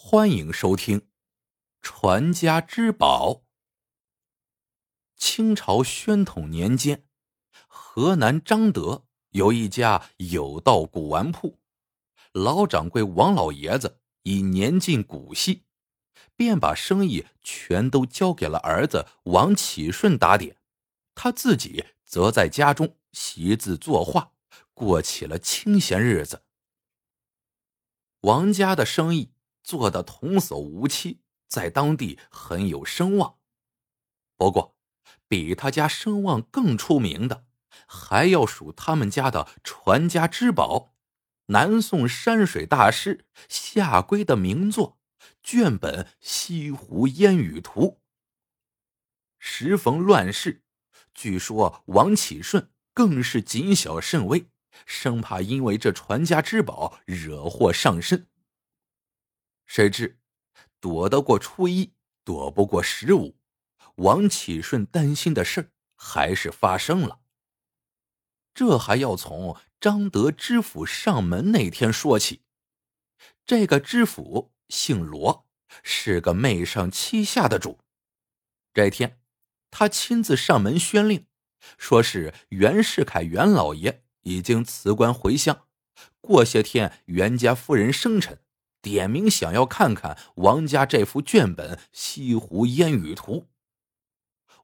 [0.00, 1.00] 欢迎收听
[1.82, 3.30] 《传家之宝》。
[5.16, 7.04] 清朝宣统年间，
[7.66, 11.58] 河南张德有一家有道古玩铺，
[12.32, 15.64] 老掌柜王老爷子已年近古稀，
[16.36, 20.56] 便把生意全都交给了儿子王启顺打点，
[21.16, 24.32] 他自己则在家中习字作画，
[24.72, 26.44] 过起了清闲日子。
[28.20, 29.32] 王家的生意。
[29.68, 33.36] 做的童叟无欺，在当地很有声望。
[34.34, 34.74] 不过，
[35.28, 37.44] 比他家声望更出名的，
[37.86, 40.94] 还要数他们家的传家之宝——
[41.52, 44.98] 南宋山水大师夏圭的名作
[45.42, 47.82] 卷本《西湖烟雨图》。
[49.38, 50.62] 时逢乱世，
[51.12, 54.48] 据说王启顺更是谨小慎微，
[54.86, 58.26] 生怕因为这传家之宝惹祸上身。
[59.68, 60.18] 谁知，
[60.80, 61.92] 躲得过初一，
[62.24, 63.36] 躲不过十五。
[63.96, 67.20] 王启顺担心的事还是发生了。
[68.54, 72.42] 这还要从张德知府上门那天说起。
[73.44, 75.46] 这个知府姓罗，
[75.82, 77.78] 是个媚上欺下的主。
[78.72, 79.20] 这天，
[79.70, 81.26] 他亲自上门宣令，
[81.76, 85.66] 说是袁世凯袁老爷已经辞官回乡，
[86.22, 88.42] 过些天袁家夫人生辰。
[88.80, 93.34] 点名想要看看王家这幅卷本《西湖烟雨图》。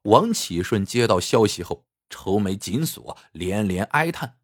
[0.03, 4.37] 王启顺接到消息后，愁眉紧锁，连连哀叹：“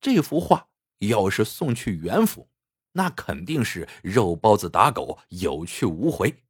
[0.00, 2.50] 这幅画要是送去元府，
[2.92, 6.44] 那肯定是肉包子打狗，有去无回。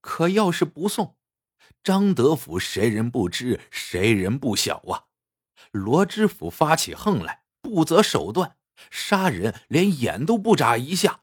[0.00, 1.16] 可要是不送，
[1.82, 5.06] 张德府谁人不知，谁人不晓啊？
[5.72, 8.56] 罗知府发起横来，不择手段。”
[8.90, 11.22] 杀人连眼都不眨一下，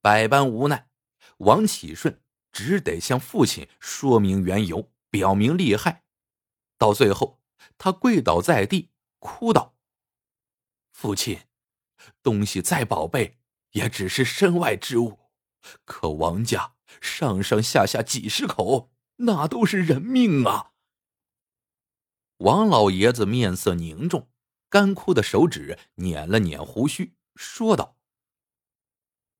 [0.00, 0.88] 百般无奈，
[1.38, 2.22] 王启顺
[2.52, 6.04] 只得向父亲说明缘由，表明利害。
[6.78, 7.40] 到最后，
[7.76, 9.74] 他跪倒在地，哭道
[10.92, 11.40] ：“父亲，
[12.22, 13.38] 东西再宝贝，
[13.72, 15.18] 也只是身外之物。
[15.84, 20.72] 可王家上上下下几十口，那都是人命啊！”
[22.38, 24.29] 王老爷子面色凝重。
[24.70, 27.96] 干枯的手指捻了捻胡须，说道：“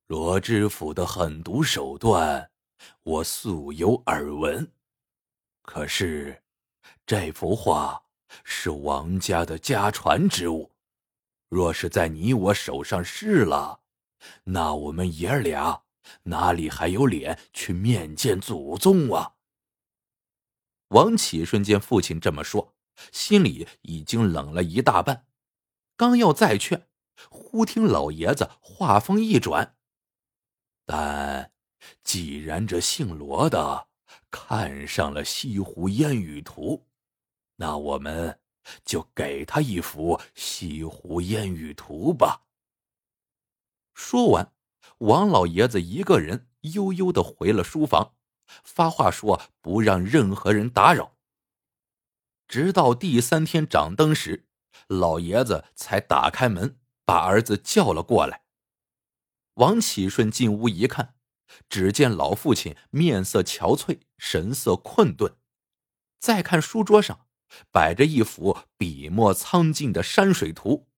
[0.07, 2.51] 罗知府的狠毒手段，
[3.03, 4.73] 我素有耳闻。
[5.61, 6.43] 可是，
[7.05, 8.03] 这幅画
[8.43, 10.69] 是王家的家传之物，
[11.47, 13.79] 若是在你我手上试了，
[14.43, 15.83] 那我们爷儿俩
[16.23, 19.35] 哪里还有脸去面见祖宗啊？”
[20.89, 22.75] 王启顺见父亲这么说。
[23.11, 25.25] 心里已经冷了一大半，
[25.95, 26.87] 刚要再劝，
[27.29, 29.75] 忽听老爷子话锋一转
[30.85, 31.51] ：“但
[32.03, 33.87] 既然这姓罗的
[34.29, 36.77] 看上了《西湖烟雨图》，
[37.55, 38.39] 那我们
[38.85, 42.43] 就给他一幅《西湖烟雨图》吧。”
[43.93, 44.53] 说完，
[44.99, 48.15] 王老爷子一个人悠悠的回了书房，
[48.45, 51.15] 发话说不让任何人打扰。
[52.51, 54.45] 直到第三天掌灯时，
[54.89, 58.43] 老爷子才打开门，把儿子叫了过来。
[59.53, 61.15] 王启顺进屋一看，
[61.69, 65.37] 只见老父亲面色憔悴，神色困顿。
[66.19, 67.25] 再看书桌上
[67.71, 70.89] 摆着一幅笔墨苍劲的山水图，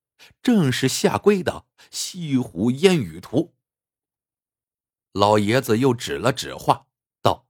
[0.42, 3.38] 正是夏圭的《西湖烟雨图》。
[5.12, 6.88] 老爷子又指了指画，
[7.22, 7.46] 道：“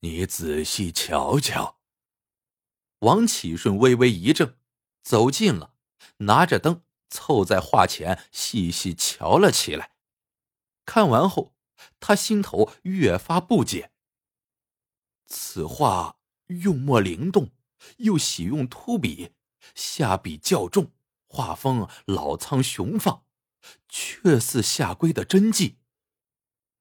[0.00, 1.75] 你仔细瞧瞧。”
[3.06, 4.56] 王启顺微微一怔，
[5.00, 5.74] 走近了，
[6.18, 9.92] 拿着灯凑在画前细细瞧了起来。
[10.84, 11.54] 看完后，
[12.00, 13.92] 他心头越发不解。
[15.28, 16.16] 此画
[16.48, 17.52] 用墨灵动，
[17.98, 19.34] 又喜用秃笔，
[19.76, 20.90] 下笔较重，
[21.28, 23.24] 画风老苍雄放，
[23.88, 25.78] 却似夏圭的真迹。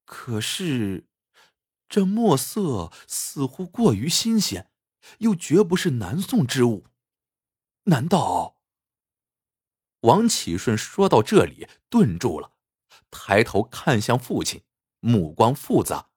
[0.06, 1.08] 可是，
[1.88, 4.72] 这墨色似乎过于新鲜。
[5.20, 6.86] 又绝不是南宋之物，
[7.84, 8.58] 难道？
[10.02, 12.52] 王启顺说到这里顿住了，
[13.10, 14.64] 抬头看向父亲，
[15.00, 16.10] 目光复杂。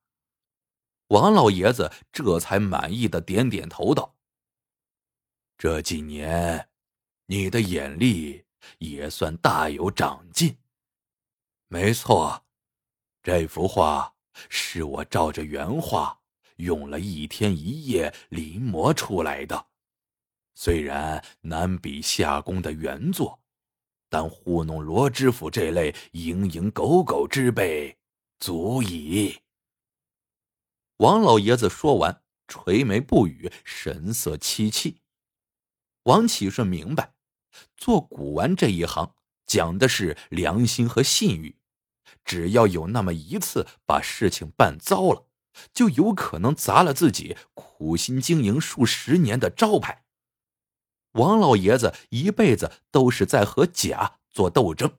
[1.09, 4.17] 王老爷子这才满意的点点头道
[5.57, 6.69] ：“这几年，
[7.27, 8.45] 你的眼力
[8.79, 10.59] 也算大有长进。
[11.69, 12.45] 没错，
[13.23, 14.17] 这幅画
[14.51, 16.18] 是我照着原画。”
[16.59, 19.67] 用了一天一夜临摹出来的，
[20.55, 23.41] 虽然难比夏宫的原作，
[24.09, 27.97] 但糊弄罗知府这类蝇营狗苟之辈，
[28.39, 29.39] 足矣。
[30.99, 34.97] 王老爷子说完，垂眉不语，神色凄凄。
[36.05, 37.15] 王启顺明白，
[37.77, 39.15] 做古玩这一行
[39.47, 41.57] 讲的是良心和信誉，
[42.25, 45.28] 只要有那么一次把事情办糟了，
[45.73, 50.05] 就有可能砸了自己苦心经营数十年的招牌。
[51.13, 54.93] 王老爷子一辈子都是在和假做斗争，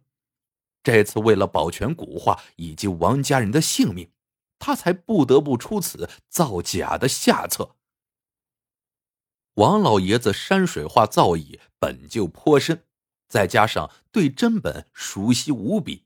[0.84, 4.12] 这次为了保全古画以及王家人的性命，
[4.58, 7.76] 他才不得不出此造假的下策。
[9.56, 12.86] 王老爷子山水画造诣本就颇深，
[13.28, 16.06] 再加上对真本熟悉无比，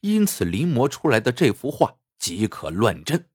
[0.00, 3.28] 因此临摹出来的这幅画即可乱真。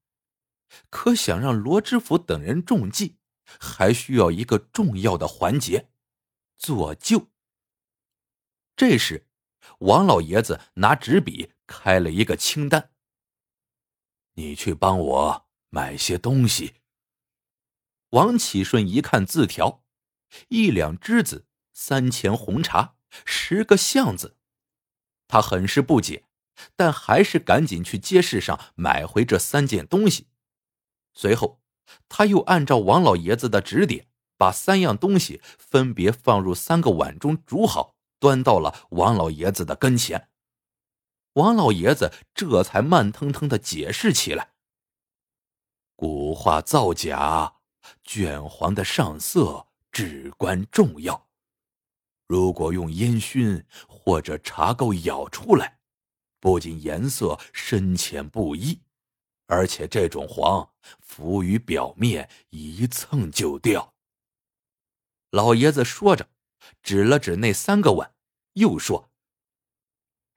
[0.90, 3.18] 可想让罗知府等人中计，
[3.60, 5.90] 还需要一个重要的环节。
[6.58, 7.30] 做旧。
[8.76, 9.28] 这时，
[9.80, 12.92] 王老爷子拿纸笔开了一个清单
[14.36, 16.76] ：“你去帮我买些东西。”
[18.12, 19.84] 王启顺一看字条，
[20.50, 22.96] 一两栀子，三钱红茶，
[23.26, 24.38] 十个巷子，
[25.28, 26.26] 他很是不解，
[26.76, 30.28] 但还是赶紧去街市上买回这三件东西。
[31.14, 31.62] 随后，
[32.08, 34.08] 他又按照王老爷子的指点。
[34.38, 40.30] 把三样东西分别放入三个碗中煮好，端到了王老爷子的跟前。
[41.34, 44.54] 王老爷子这才慢腾腾的解释起来
[45.96, 47.58] ：“古画造假，
[48.04, 51.28] 卷黄的上色至关重要。
[52.26, 55.78] 如果用烟熏或者茶垢舀出来，
[56.40, 58.82] 不仅颜色深浅不一，
[59.52, 60.72] 而且这种黄
[61.02, 63.94] 浮于表面，一蹭就掉。”
[65.32, 66.30] 老爷子说着，
[66.82, 68.16] 指了指那三个碗，
[68.54, 69.12] 又说：“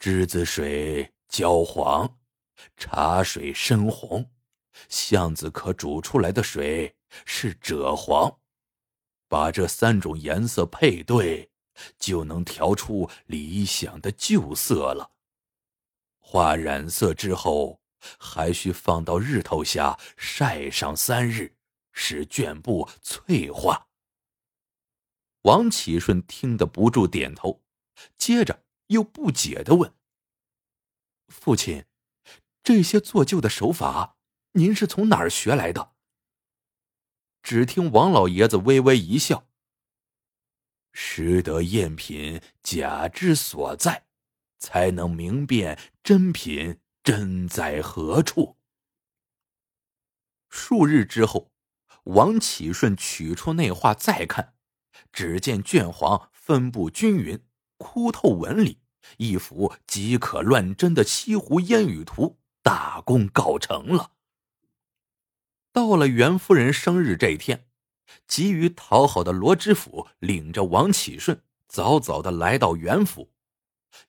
[0.02, 2.18] 栀子水焦黄，
[2.76, 4.28] 茶水深红，
[4.88, 8.40] 巷子可煮出来的水是赭黄。
[9.28, 11.48] 把这三种颜色配对，
[12.00, 15.12] 就能调出理想的旧色了。
[16.18, 17.80] 画染色之后，
[18.18, 21.56] 还需放到日头下晒上三日，
[21.92, 23.88] 使绢布脆化。”
[25.42, 27.62] 王启顺听得不住点头，
[28.16, 29.94] 接着又不解的问
[31.28, 31.84] ：“父亲，
[32.62, 34.16] 这些做旧的手法，
[34.52, 35.92] 您是从哪儿学来的？”
[37.42, 39.46] 只听王老爷子微微一笑
[40.92, 44.06] ：“识得赝品假之所在，
[44.58, 48.56] 才能明辨真品真在何处。”
[50.50, 51.52] 数日之后，
[52.04, 54.54] 王启顺取出那画再看。
[55.12, 57.40] 只见卷黄分布均匀，
[57.76, 58.80] 枯透纹理，
[59.16, 64.12] 一幅即可乱真的西湖烟雨图，大功告成了。
[65.72, 67.66] 到了袁夫人生日这一天，
[68.28, 73.32] 急于讨好的罗知府领着王启顺早早的来到袁府。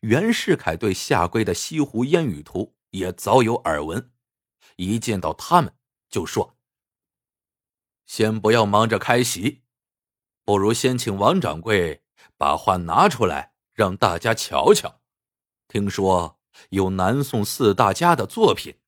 [0.02, 4.12] 袁世凯对下归的西湖烟雨图也早有耳闻，
[4.78, 5.76] 一见到他们
[6.10, 6.58] 就说
[8.08, 9.64] ：“先不要忙着开席。”
[10.46, 12.04] 不如先请王掌柜
[12.38, 15.02] 把画拿出来，让大家瞧瞧。
[15.68, 16.40] 听说
[16.70, 18.80] 有南宋四大家的作品，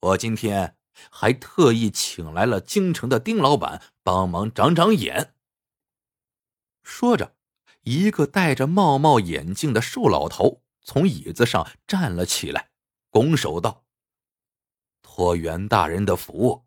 [0.00, 0.76] 我今天
[1.10, 5.34] 还特意请来了京城的丁老板帮忙长长眼。
[6.82, 7.34] 说着，
[7.82, 12.71] 一个戴着帽帽眼镜的瘦老头从椅子上站了起来，
[13.12, 13.84] 拱手道
[15.02, 16.64] ：“托袁大人的福，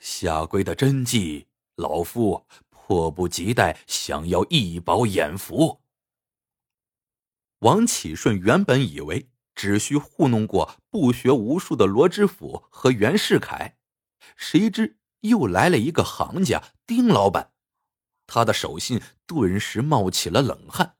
[0.00, 2.46] 下跪的真迹，老夫。”
[2.90, 5.82] 迫不及待想要一饱眼福。
[7.58, 13.76] 王启顺原本以为只需糊弄过不学无术的罗知府和袁世凯，
[14.36, 17.52] 谁知又来了一个行家丁老板，
[18.26, 20.96] 他的手心顿时冒起了冷汗。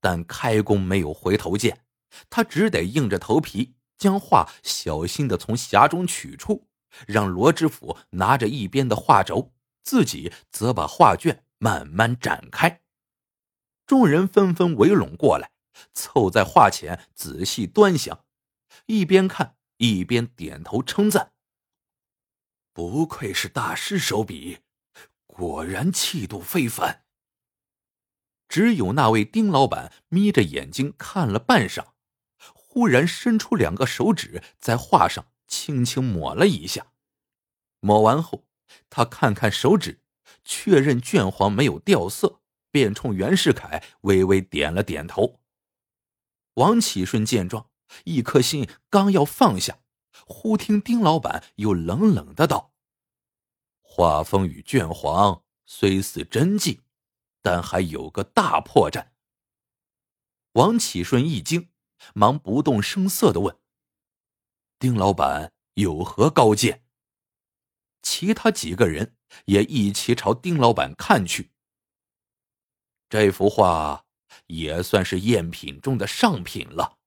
[0.00, 1.86] 但开弓没有回头箭，
[2.28, 6.66] 他只得硬着头皮将画小心的从匣中取出，
[7.06, 9.52] 让罗知府拿着一边的画轴。
[9.82, 12.82] 自己则把画卷慢慢展开，
[13.86, 15.52] 众人纷纷围拢过来，
[15.94, 18.24] 凑在画前仔细端详，
[18.86, 21.32] 一边看一边点头称赞
[22.72, 24.58] ：“不愧是大师手笔，
[25.26, 27.04] 果然气度非凡。”
[28.48, 31.86] 只有那位丁老板眯着眼睛看了半晌，
[32.72, 36.92] 忽然伸出两个手指在画上轻轻抹了一下，
[37.80, 38.46] 抹完后。
[38.88, 40.00] 他看看手指，
[40.44, 45.40] 确认卷黄没有掉色，便冲袁世凯微微点了点头。
[46.54, 47.68] 王启顺见状，
[48.04, 49.80] 一颗心刚要放下，
[50.24, 52.72] 忽听丁老板又冷冷的道
[53.82, 56.82] ：“画风与卷黄虽似真迹，
[57.42, 59.08] 但还有个大破绽。”
[60.54, 61.68] 王启顺一惊，
[62.14, 63.56] 忙不动声色的问
[64.78, 66.84] ：“丁老板有何高见？”
[68.02, 71.50] 其他几个人也一起朝丁老板看去。
[73.08, 74.06] 这幅画
[74.46, 76.98] 也算是赝品中的上品了，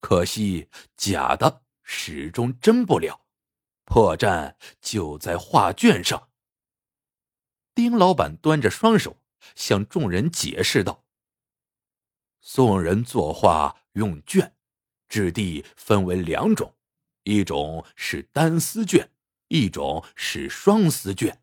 [0.00, 3.26] 可惜假的始终真不了，
[3.84, 6.28] 破绽就在画卷上。
[7.74, 9.20] 丁老板端着双手
[9.54, 11.04] 向众人解释道
[12.40, 14.54] ：“宋人作画用卷，
[15.10, 16.74] 质地分为两种，
[17.24, 19.10] 一种是单丝卷。”
[19.50, 21.40] 一种是双丝卷，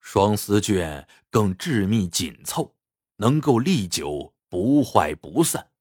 [0.00, 2.74] 双丝卷更致密紧凑，
[3.16, 5.72] 能够历久不坏不散，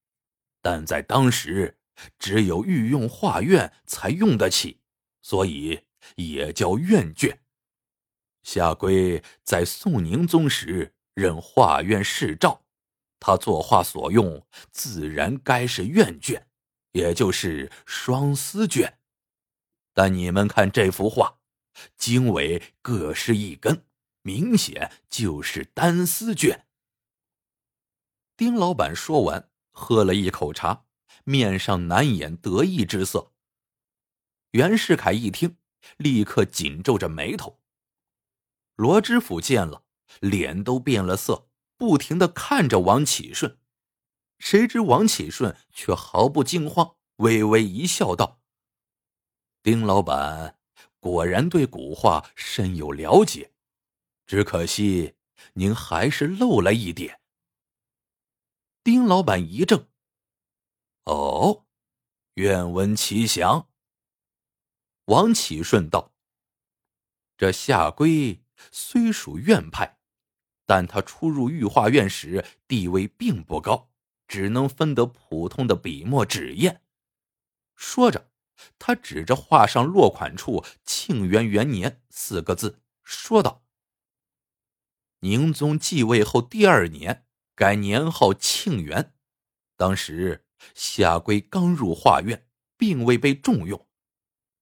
[0.61, 1.77] 但在当时
[2.17, 4.81] 只有御用画院才用得起，
[5.21, 5.85] 所以
[6.17, 7.39] 也叫院卷。
[8.43, 12.65] 夏圭在宋宁宗时任画院侍照，
[13.19, 16.47] 他作画所用自然该是院卷，
[16.91, 18.99] 也就是双丝卷。
[19.93, 21.39] 但你们看这幅画，
[21.97, 23.85] 经纬各是一根，
[24.21, 26.65] 明显就是单丝卷。
[28.37, 30.85] 丁老板说完，喝了一口茶，
[31.25, 33.33] 面上难掩得意之色。
[34.51, 35.57] 袁世凯一听，
[35.97, 37.59] 立刻紧皱着眉头。
[38.75, 39.83] 罗知府见了，
[40.21, 41.48] 脸都变了色，
[41.79, 43.57] 不停的看着王启顺。
[44.37, 48.41] 谁知王启顺却毫不惊慌，微微一笑，道。
[49.63, 50.59] 丁老板
[50.99, 53.53] 果然对古画深有了解，
[54.25, 55.15] 只可惜
[55.53, 57.21] 您还是漏了一点。
[58.83, 59.87] 丁老板一怔
[61.05, 61.65] ：“哦，
[62.33, 63.69] 愿闻其详。”
[65.05, 66.13] 王启顺道
[67.37, 69.98] ：“这夏圭虽属院派，
[70.69, 73.89] 但他初入御画院时地位并不高，
[74.27, 76.83] 只能分得普通的笔墨纸砚。”
[77.75, 78.27] 说着。
[78.77, 83.63] 他指着画上落款处“庆元元年”四个字，说道
[85.23, 89.13] ：“宁宗继位后第二年改年号庆元，
[89.77, 90.45] 当时
[90.75, 92.45] 夏圭刚入画院，
[92.75, 93.87] 并未被重用。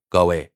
[0.10, 0.54] 各位，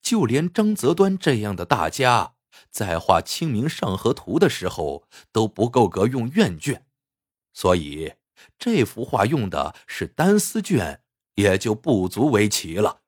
[0.00, 2.34] 就连张择端这样的大家，
[2.70, 6.86] 在画《清明上河图》的时候都不够格用院卷，
[7.52, 8.14] 所以
[8.58, 11.00] 这幅画用的是单丝卷。”
[11.36, 13.00] 也就不足为奇了。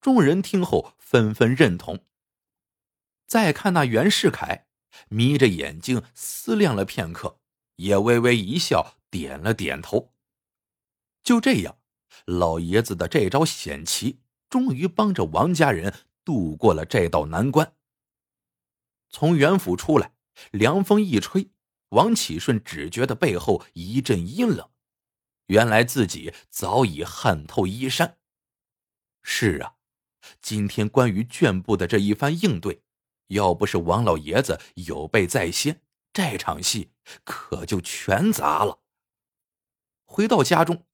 [0.00, 2.04] 众人听后纷纷认同。
[3.26, 4.68] 再看那袁世凯，
[5.08, 7.40] 眯着眼睛思量了片刻，
[7.74, 10.12] 也微微一笑，点了点头。
[11.24, 11.76] 就这样，
[12.24, 15.92] 老爷子的这招险棋终于帮着王家人
[16.24, 17.72] 度过了这道难关。
[19.18, 20.12] 从袁府出来，
[20.50, 21.48] 凉风一吹，
[21.88, 24.68] 王启顺只觉得背后一阵阴冷。
[25.46, 28.18] 原来自己早已汗透衣衫。
[29.22, 29.76] 是啊，
[30.42, 32.82] 今天关于卷部的这一番应对，
[33.28, 35.80] 要不是王老爷子有备在先，
[36.12, 36.90] 这场戏
[37.24, 38.80] 可就全砸了。
[40.04, 40.84] 回到家中，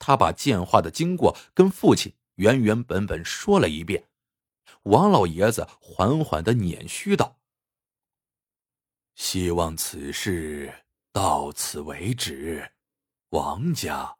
[0.00, 4.08] 他把建画的经过跟父亲原原本本说了一遍。
[4.82, 7.38] 王老爷子缓缓的捻须道
[9.18, 10.72] ：“希望此事
[11.12, 12.72] 到此为止。”
[13.30, 14.16] 王家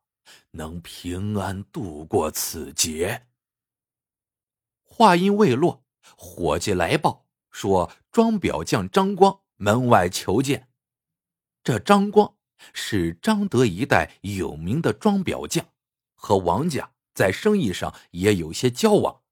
[0.51, 3.29] 能平安度过此劫。
[4.83, 5.83] 话音未落，
[6.17, 10.69] 伙计来报说，装裱匠张光门外求见。
[11.63, 12.35] 这张光
[12.75, 15.65] 是张德一带有名的装裱匠，
[16.15, 19.23] 和王家在生意上也有些交往。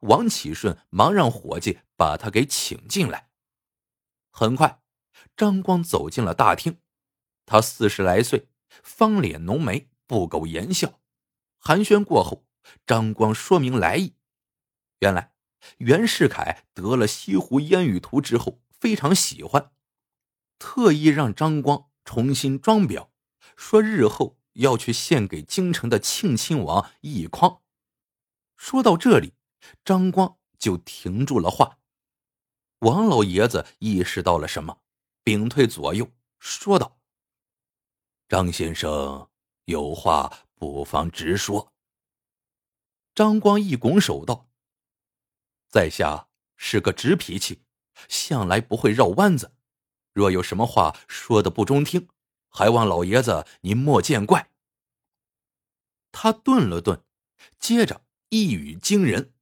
[0.00, 3.28] 王启顺忙让伙计把他给请进来。
[4.30, 4.81] 很快，
[5.36, 6.78] 张光走进了大厅。
[7.46, 8.48] 他四十来岁。
[8.82, 10.98] 方脸浓眉，不苟言笑。
[11.58, 12.46] 寒暄过后，
[12.86, 14.14] 张光说明来意。
[15.00, 15.34] 原来
[15.76, 19.72] 袁世凯得了《西湖烟雨图》之后，非常喜欢，
[20.58, 23.08] 特意让张光重新装裱，
[23.56, 27.60] 说日后要去献给京城的庆亲王奕匡。
[28.56, 29.34] 说到这里，
[29.84, 31.78] 张光就停住了话。
[32.78, 34.78] 王老爷子意识到了什么，
[35.24, 36.98] 屏退左右，说道。
[38.28, 39.28] 张先生
[39.66, 41.72] 有话不妨直说。
[43.14, 44.48] 张光一拱手道
[45.68, 47.62] ：“在下是个直脾气，
[48.08, 49.54] 向来不会绕弯子。
[50.12, 52.08] 若有什么话说的不中听，
[52.48, 54.50] 还望老爷子您莫见怪。”
[56.10, 57.04] 他顿了顿，
[57.58, 59.34] 接着一语惊人：“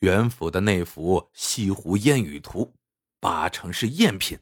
[0.00, 2.74] 袁府的那幅西湖烟雨图，
[3.20, 4.40] 八成是赝品。”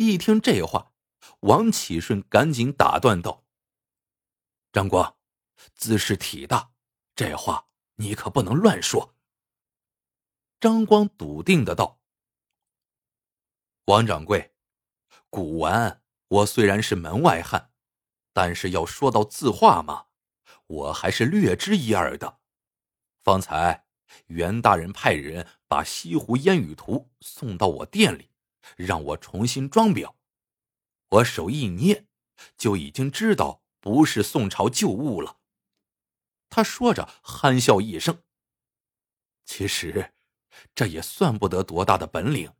[0.00, 0.92] 一听这话，
[1.40, 3.44] 王启顺赶紧打断道
[4.72, 5.16] ：“张光，
[5.74, 6.70] 姿势体大，
[7.16, 9.16] 这话你可不能乱说。”
[10.60, 11.98] 张光笃定的道
[13.86, 14.54] ：“王掌柜，
[15.30, 17.72] 古玩我虽然是门外汉，
[18.32, 20.06] 但是要说到字画嘛，
[20.68, 22.38] 我还是略知一二的。
[23.24, 23.88] 方才
[24.28, 28.30] 袁大人派人把《西湖烟雨图》送到我店里。”
[28.76, 30.14] 让我重新装裱，
[31.08, 32.06] 我手一捏，
[32.56, 35.38] 就已经知道不是宋朝旧物了。
[36.50, 38.22] 他说着，憨笑一声。
[39.44, 40.12] 其实，
[40.74, 42.52] 这也算不得多大的本领，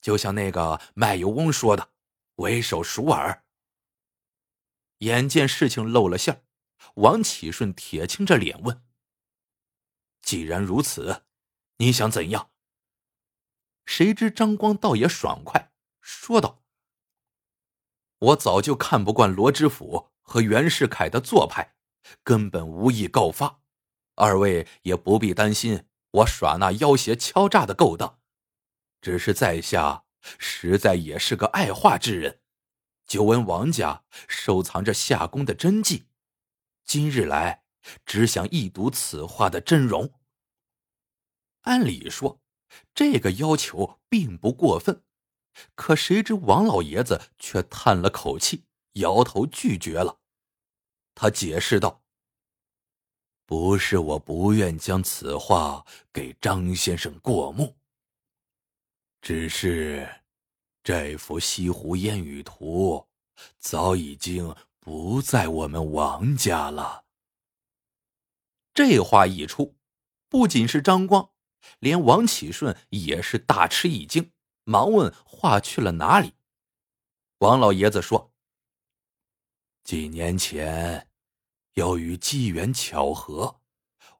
[0.00, 1.92] 就像那个卖油翁说的
[2.36, 3.44] ：“为手熟耳。”
[4.98, 6.44] 眼见事情露了馅，
[6.94, 8.82] 王启顺铁青着脸问
[10.20, 11.24] ：“既然如此，
[11.76, 12.50] 你想怎样？”
[13.88, 16.62] 谁知张光倒也爽快，说道
[18.20, 21.74] ：“我早就看不惯罗知府和袁世凯的做派，
[22.22, 23.62] 根本无意告发。
[24.16, 28.20] 二位也不必担心我耍那要挟敲诈的勾当。
[29.00, 32.42] 只是在下实在也是个爱画之人，
[33.06, 36.04] 久闻王家收藏着夏宫的真迹，
[36.84, 37.64] 今日来
[38.04, 40.12] 只想一睹此画的真容。
[41.62, 42.42] 按理说。”
[42.94, 45.02] 这个要求并不过分，
[45.74, 50.20] 可谁知王老爷子却叹了口气，摇头拒绝了。
[51.14, 52.02] 他解释道
[53.46, 57.76] ：“不是我不愿将此画给张先生过目，
[59.20, 60.22] 只是
[60.82, 63.08] 这幅西湖烟雨图
[63.58, 67.04] 早已经不在我们王家了。”
[68.72, 69.76] 这话一出，
[70.28, 71.30] 不仅是张光。
[71.80, 74.32] 连王启顺也是大吃一惊，
[74.64, 76.34] 忙问：“话去了哪里？”
[77.38, 78.32] 王老爷子说
[79.84, 81.08] ：“几年前，
[81.74, 83.60] 由于机缘巧合，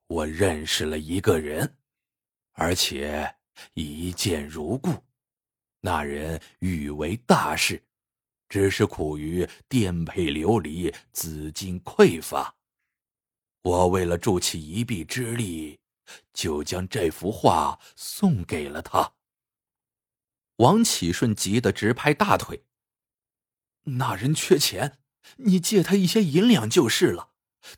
[0.07, 1.79] 我认识了一个人，
[2.53, 3.37] 而且
[3.75, 4.91] 一见如故。
[5.81, 7.83] 那人欲为大事，
[8.49, 12.55] 只是苦于颠沛流离，资金匮乏。
[13.63, 15.79] 我为了助其一臂之力。”
[16.33, 19.15] 就将这幅画送给了他。
[20.57, 22.65] 王启顺急得直拍大腿。
[23.85, 24.99] 那人缺钱，
[25.37, 27.31] 你借他一些银两就是了，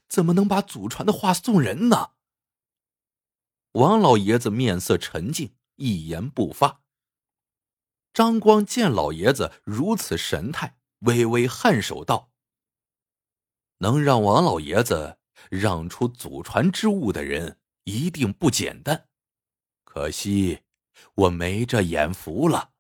[0.09, 2.12] 怎么能把祖传的画送人呢？
[3.73, 6.83] 王老爷子面色沉静，一言不发。
[8.12, 12.33] 张光见老爷子如此神态，微微颔首道
[13.79, 19.09] ：“能让王老爷子让出祖传之物的人。”一定不简单，
[19.85, 20.62] 可惜
[21.14, 22.73] 我没这眼福了。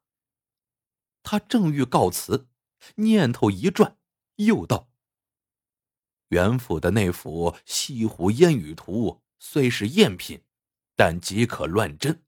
[1.22, 2.48] 他正欲告辞，
[2.96, 3.98] 念头一转，
[4.36, 4.90] 又道
[6.28, 10.44] ：“袁府的那幅西湖烟雨图虽是赝品，
[10.96, 12.24] 但即可乱真。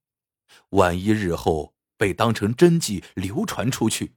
[0.70, 4.16] 万一日后被当成真迹流传出去，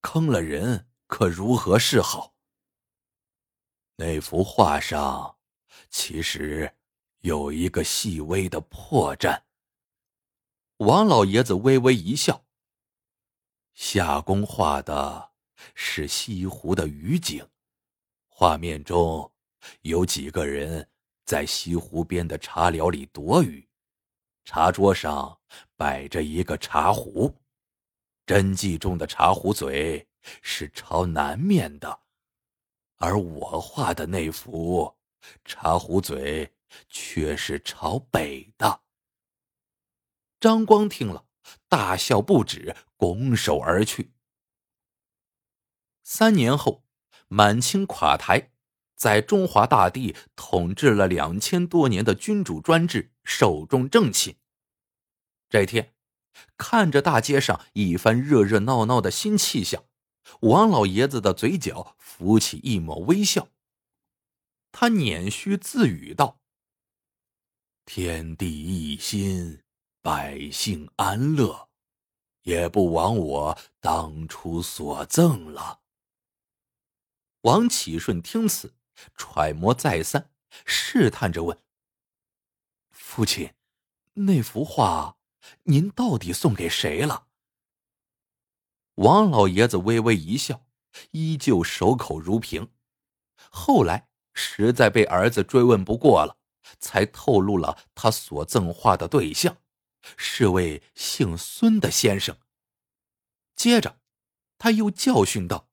[0.00, 2.34] 坑了人，可如何是好？
[3.96, 5.38] 那幅画上，
[5.88, 6.74] 其实……”
[7.26, 9.42] 有一个细微的破绽。
[10.76, 12.44] 王老爷子微微一笑。
[13.74, 15.32] 夏宫画的
[15.74, 17.44] 是西湖的雨景，
[18.28, 19.28] 画面中
[19.80, 20.88] 有几个人
[21.24, 23.68] 在西湖边的茶寮里躲雨，
[24.44, 25.36] 茶桌上
[25.74, 27.34] 摆着一个茶壶，
[28.24, 30.06] 真迹中的茶壶嘴
[30.42, 31.98] 是朝南面的，
[32.98, 34.96] 而我画的那幅
[35.44, 36.48] 茶壶嘴。
[36.88, 38.82] 却是朝北的。
[40.38, 41.26] 张光听了，
[41.68, 44.12] 大笑不止，拱手而去。
[46.02, 46.84] 三年后，
[47.28, 48.52] 满清垮台，
[48.94, 54.36] 在中华大地统治了两千多年的君主专制寿终正寝。
[55.48, 55.94] 这天，
[56.56, 59.84] 看着大街上一番热热闹闹的新气象，
[60.40, 63.48] 王老爷子的嘴角浮起一抹微笑。
[64.70, 66.40] 他捻须自语道。
[67.86, 69.62] 天地一心，
[70.02, 71.68] 百姓安乐，
[72.42, 75.82] 也不枉我当初所赠了。
[77.42, 78.74] 王启顺听此，
[79.14, 80.32] 揣摩再三，
[80.66, 81.56] 试探着问
[82.90, 83.54] ：“父亲，
[84.14, 85.16] 那幅画，
[85.62, 87.28] 您到底送给谁了？”
[88.96, 90.66] 王老爷子微微一笑，
[91.12, 92.72] 依旧守口如瓶。
[93.48, 96.36] 后来实在被儿子追问不过了，
[96.78, 99.56] 才透露了他所赠画的对象，
[100.16, 102.36] 是位姓孙的先生。
[103.54, 103.98] 接着，
[104.58, 105.68] 他又教训道：“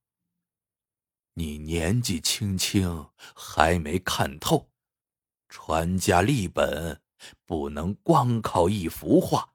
[1.35, 4.69] 你年纪轻轻，还没看透，
[5.49, 7.01] 传家立本，
[7.45, 9.53] 不能光靠一幅画。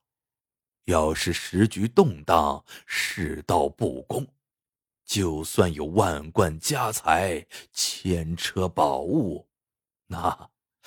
[0.85, 4.27] 要是时局动荡，世道不公，
[5.05, 9.49] 就算有万贯家财、千车宝物，
[10.07, 10.51] 那